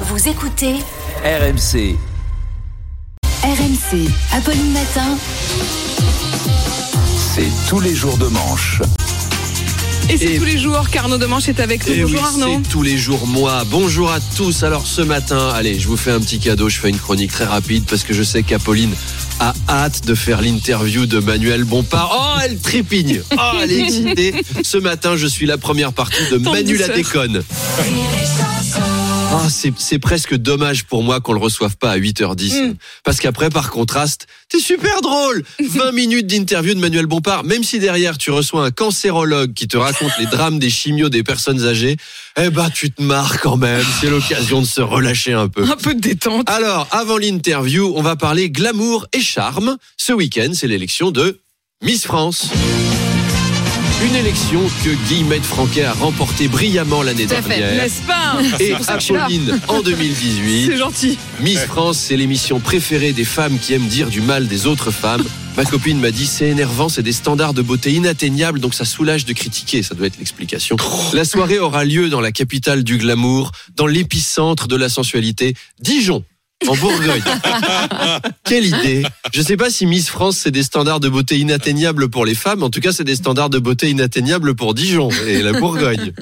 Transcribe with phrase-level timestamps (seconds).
[0.00, 0.74] Vous écoutez
[1.24, 1.96] RMC.
[3.42, 5.16] RMC, Apolline Matin.
[7.34, 8.82] C'est tous les jours de manche.
[10.10, 11.94] Et c'est tous les jours qu'Arnaud Demanche est avec nous.
[11.94, 12.60] Et Bonjour oui, Arnaud.
[12.62, 13.64] c'est tous les jours moi.
[13.70, 14.62] Bonjour à tous.
[14.62, 16.68] Alors ce matin, allez, je vous fais un petit cadeau.
[16.68, 18.94] Je fais une chronique très rapide parce que je sais qu'Apolline
[19.40, 22.10] a hâte de faire l'interview de Manuel Bompard.
[22.12, 23.22] Oh, elle trépigne.
[23.32, 24.34] Oh, elle est excitée.
[24.62, 27.42] Ce matin, je suis la première partie de Tant Manu la déconne.
[29.38, 32.70] Ah, c'est, presque dommage pour moi qu'on le reçoive pas à 8h10.
[32.70, 32.74] Mm.
[33.04, 35.44] Parce qu'après, par contraste, c'est super drôle.
[35.60, 37.44] 20 minutes d'interview de Manuel Bompard.
[37.44, 41.22] Même si derrière, tu reçois un cancérologue qui te raconte les drames des chimios des
[41.22, 41.96] personnes âgées,
[42.40, 43.84] eh ben, tu te marres quand même.
[44.00, 45.64] C'est l'occasion de se relâcher un peu.
[45.64, 46.48] Un peu de détente.
[46.48, 49.76] Alors, avant l'interview, on va parler glamour et charme.
[49.98, 51.40] Ce week-end, c'est l'élection de
[51.82, 52.48] Miss France.
[54.04, 57.74] Une élection que Guillemette Franquet a remportée brillamment l'année dernière.
[57.82, 58.74] n'est-ce pas Et.
[58.88, 60.66] Apolline en 2018.
[60.66, 61.18] C'est gentil.
[61.40, 65.24] Miss France, c'est l'émission préférée des femmes qui aiment dire du mal des autres femmes.
[65.56, 69.24] Ma copine m'a dit c'est énervant, c'est des standards de beauté inatteignables, donc ça soulage
[69.24, 70.76] de critiquer, ça doit être l'explication.
[71.14, 76.22] La soirée aura lieu dans la capitale du glamour, dans l'épicentre de la sensualité, Dijon.
[76.66, 77.22] En Bourgogne.
[78.44, 79.02] Quelle idée.
[79.34, 82.62] Je sais pas si Miss France c'est des standards de beauté inatteignables pour les femmes,
[82.62, 86.12] en tout cas c'est des standards de beauté inatteignables pour Dijon et la Bourgogne.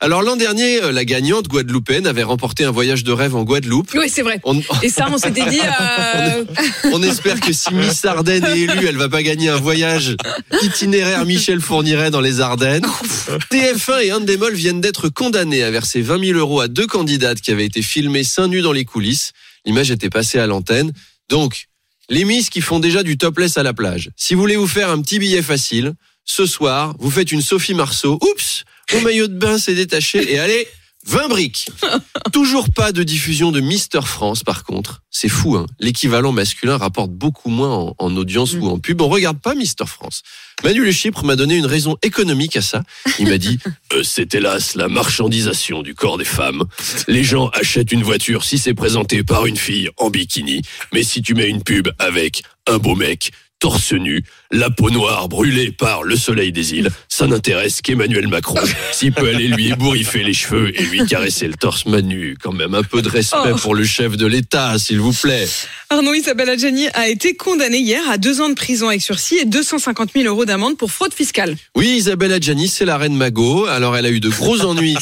[0.00, 3.88] Alors l'an dernier, euh, la gagnante guadeloupéenne avait remporté un voyage de rêve en Guadeloupe.
[3.94, 4.40] Oui, c'est vrai.
[4.42, 5.60] On, Et ça, on s'était dit.
[5.60, 6.44] euh,
[6.92, 10.16] on espère que si Miss Ardennes est élue, elle va pas gagner un voyage
[10.62, 12.84] itinéraire Michel Fourniret dans les Ardennes.
[13.52, 17.52] TF1 et Endemol viennent d'être condamnés à verser 20 000 euros à deux candidates qui
[17.52, 19.30] avaient été filmées seins nus dans les coulisses.
[19.64, 20.92] L'image était passée à l'antenne.
[21.28, 21.66] Donc,
[22.08, 24.10] les Miss qui font déjà du topless à la plage.
[24.16, 27.74] Si vous voulez vous faire un petit billet facile, ce soir, vous faites une Sophie
[27.74, 28.18] Marceau.
[28.20, 30.66] Oups, mon maillot de bain s'est détaché et allez,
[31.06, 31.68] 20 briques.
[32.32, 35.02] Toujours pas de diffusion de Mister France, par contre.
[35.10, 35.66] C'est fou, hein.
[35.78, 39.00] L'équivalent masculin rapporte beaucoup moins en, en audience ou en pub.
[39.00, 40.22] On regarde pas Mister France.
[40.62, 42.82] Manu Le Chypre m'a donné une raison économique à ça.
[43.18, 43.58] Il m'a dit
[43.92, 46.64] Euh, C'est hélas la marchandisation du corps des femmes.
[47.06, 50.62] Les gens achètent une voiture si c'est présenté par une fille en bikini.
[50.92, 53.30] Mais si tu mets une pub avec un beau mec,
[53.64, 58.60] torse nu, la peau noire brûlée par le soleil des îles, ça n'intéresse qu'Emmanuel Macron.
[58.92, 62.74] S'il peut aller lui ébouriffer les cheveux et lui caresser le torse Manu, quand même
[62.74, 63.56] un peu de respect Oh.
[63.56, 65.48] pour le chef de l'État, s'il vous plaît.
[65.88, 69.46] Arnaud Isabelle Adjani a été condamné hier à deux ans de prison avec sursis et
[69.46, 71.56] 250 000 euros d'amende pour fraude fiscale.
[71.74, 73.64] Oui, Isabelle Adjani, c'est la reine Magot.
[73.64, 74.98] Alors, elle a eu de gros ennuis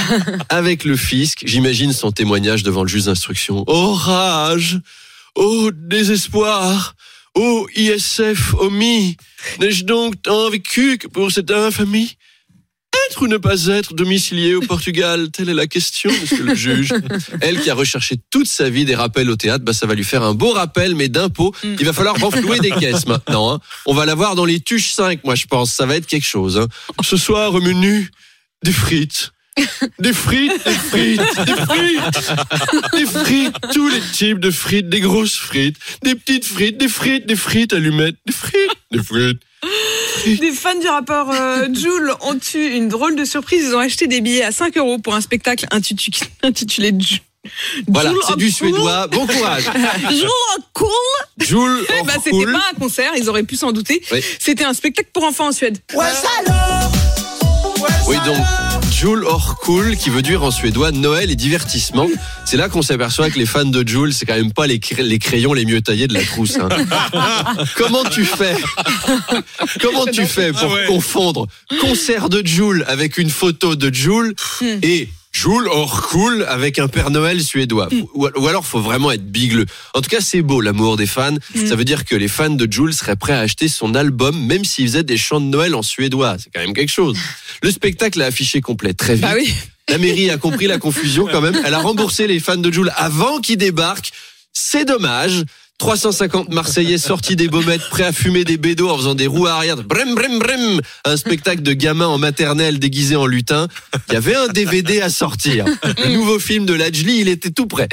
[0.48, 1.42] avec le fisc.
[1.46, 3.62] J'imagine son témoignage devant le juge d'instruction.
[3.68, 4.80] Oh rage,
[5.36, 6.96] oh désespoir,
[7.34, 9.16] oh ISF omis.
[9.60, 12.16] N'ai-je donc tant vécu que pour cette infamie?
[13.08, 16.92] Être ou ne pas être domicilié au Portugal Telle est la question, monsieur le juge.
[17.40, 20.02] Elle qui a recherché toute sa vie des rappels au théâtre, bah ça va lui
[20.04, 21.54] faire un beau rappel, mais d'impôts.
[21.62, 23.52] Il va falloir renflouer des caisses maintenant.
[23.54, 23.60] hein.
[23.86, 25.72] On va la voir dans les tuches 5, moi je pense.
[25.72, 26.58] Ça va être quelque chose.
[26.58, 26.66] hein.
[27.02, 28.10] Ce soir, au menu,
[28.64, 29.30] des frites.
[29.98, 32.32] Des frites, des frites, des frites,
[32.92, 37.26] des frites, tous les types de frites, des grosses frites, des petites frites, des frites,
[37.26, 39.40] des frites allumettes, des frites, des frites.
[40.26, 43.64] Des fans du rappeur euh, Jules ont eu une drôle de surprise.
[43.68, 46.10] Ils ont acheté des billets à 5 euros pour un spectacle intitu-
[46.42, 47.20] intitulé Ju-
[47.86, 48.52] Voilà, c'est du Cool.
[48.52, 49.06] suédois.
[49.08, 49.64] Bon courage.
[50.10, 50.28] Jules
[50.72, 50.88] Cool.
[51.38, 54.02] Jules Eh ben, c'était pas un concert, ils auraient pu s'en douter.
[54.12, 54.22] Oui.
[54.38, 55.78] C'était un spectacle pour enfants en Suède.
[58.06, 58.36] Oui, donc
[59.00, 62.06] Jules Orkul, qui veut dire en suédois Noël et divertissement.
[62.44, 65.00] C'est là qu'on s'aperçoit que les fans de Jules, c'est quand même pas les, cr-
[65.00, 66.58] les crayons les mieux taillés de la trousse.
[66.60, 66.68] hein.
[67.78, 68.54] Comment tu fais?
[69.80, 71.46] Comment tu fais pour confondre
[71.80, 74.34] concert de Jules avec une photo de Jules
[74.82, 79.66] et Jules Orkul avec un Père Noël suédois ou, ou alors faut vraiment être bigleux.
[79.94, 81.36] En tout cas, c'est beau l'amour des fans.
[81.54, 84.64] Ça veut dire que les fans de Jules seraient prêts à acheter son album même
[84.64, 86.36] s'il faisait des chants de Noël en suédois.
[86.38, 87.16] C'est quand même quelque chose.
[87.62, 89.22] Le spectacle a affiché complet très vite.
[89.22, 89.54] Bah oui.
[89.88, 91.60] La mairie a compris la confusion quand même.
[91.64, 94.12] Elle a remboursé les fans de Jules avant qu'ils débarquent.
[94.52, 95.44] C'est dommage.
[95.80, 99.76] 350 Marseillais sortis des baumettes, prêts à fumer des bédos en faisant des roues arrière.
[99.78, 100.80] Brem, brem, brem.
[101.06, 103.66] Un spectacle de gamins en maternelle déguisés en lutin.
[104.08, 105.64] Il y avait un DVD à sortir.
[106.04, 107.88] Le nouveau film de Lajli, il était tout prêt.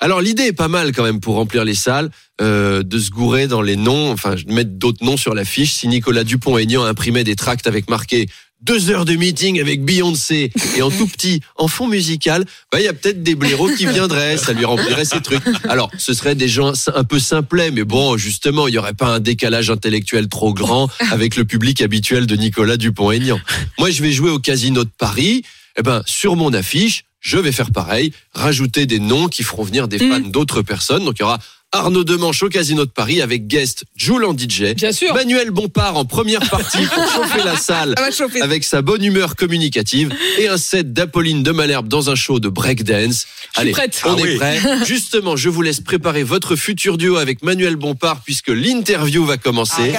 [0.00, 2.10] Alors l'idée est pas mal quand même pour remplir les salles,
[2.40, 5.74] euh, de se gourer dans les noms, enfin de mettre d'autres noms sur l'affiche.
[5.74, 8.26] Si Nicolas Dupont-Aignan imprimait des tracts avec marqué
[8.60, 12.84] deux heures de meeting avec Beyoncé et en tout petit, en fond musical, bah il
[12.84, 15.42] y a peut-être des blaireaux qui viendraient, ça lui remplirait ses trucs.
[15.68, 19.08] Alors ce seraient des gens un peu simplets, mais bon justement il y aurait pas
[19.08, 23.40] un décalage intellectuel trop grand avec le public habituel de Nicolas Dupont-Aignan.
[23.78, 25.42] Moi je vais jouer au Casino de Paris.
[25.80, 29.88] Eh ben, sur mon affiche, je vais faire pareil, rajouter des noms qui feront venir
[29.88, 30.10] des Mm.
[30.10, 31.04] fans d'autres personnes.
[31.04, 31.38] Donc il y aura
[31.70, 34.74] Arnaud Demanche au Casino de Paris avec guest Jules en DJ.
[34.74, 35.12] Bien sûr.
[35.12, 38.40] Manuel Bompard en première partie pour chauffer la salle chauffer.
[38.40, 42.48] avec sa bonne humeur communicative et un set d'Apolline de Malherbe dans un show de
[42.48, 43.26] breakdance.
[43.54, 44.00] Allez, prête.
[44.06, 44.36] on Ah est oui.
[44.36, 44.60] prêt.
[44.86, 49.92] Justement, je vous laisse préparer votre futur duo avec Manuel Bompard puisque l'interview va commencer.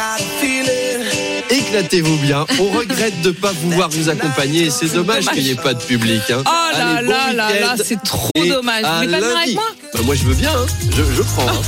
[1.49, 2.45] Éclatez-vous bien.
[2.59, 5.35] On regrette de pas pouvoir vous accompagner c'est dommage dommage.
[5.35, 6.21] qu'il n'y ait pas de public.
[6.29, 6.43] hein.
[6.45, 8.83] Oh là Allez, bon là là là, c'est trop et dommage.
[8.83, 9.63] Vous voulez pas venir avec moi?
[9.93, 10.65] Bah, moi je veux bien, hein.
[10.95, 11.47] je, je prends.
[11.47, 11.61] hein.